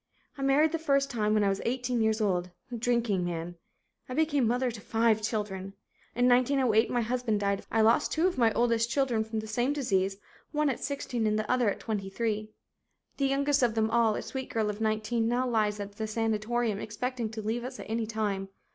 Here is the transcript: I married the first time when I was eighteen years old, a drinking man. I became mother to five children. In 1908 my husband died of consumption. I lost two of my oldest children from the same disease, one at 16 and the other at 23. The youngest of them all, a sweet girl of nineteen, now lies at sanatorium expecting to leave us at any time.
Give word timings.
I 0.35 0.41
married 0.41 0.71
the 0.71 0.79
first 0.79 1.11
time 1.11 1.35
when 1.35 1.43
I 1.43 1.49
was 1.49 1.61
eighteen 1.63 2.01
years 2.01 2.21
old, 2.21 2.49
a 2.71 2.75
drinking 2.75 3.23
man. 3.23 3.57
I 4.09 4.15
became 4.15 4.47
mother 4.47 4.71
to 4.71 4.81
five 4.81 5.21
children. 5.21 5.75
In 6.15 6.27
1908 6.27 6.89
my 6.89 7.01
husband 7.01 7.39
died 7.39 7.59
of 7.59 7.65
consumption. 7.69 7.85
I 7.85 7.87
lost 7.91 8.11
two 8.11 8.25
of 8.25 8.35
my 8.35 8.51
oldest 8.53 8.89
children 8.89 9.23
from 9.23 9.41
the 9.41 9.45
same 9.45 9.73
disease, 9.73 10.17
one 10.51 10.71
at 10.71 10.79
16 10.79 11.27
and 11.27 11.37
the 11.37 11.47
other 11.51 11.69
at 11.69 11.79
23. 11.81 12.51
The 13.17 13.27
youngest 13.27 13.61
of 13.61 13.75
them 13.75 13.91
all, 13.91 14.15
a 14.15 14.23
sweet 14.23 14.49
girl 14.49 14.71
of 14.71 14.81
nineteen, 14.81 15.27
now 15.27 15.47
lies 15.47 15.79
at 15.79 15.95
sanatorium 16.09 16.79
expecting 16.79 17.29
to 17.29 17.41
leave 17.43 17.63
us 17.63 17.79
at 17.79 17.87
any 17.87 18.07
time. 18.07 18.49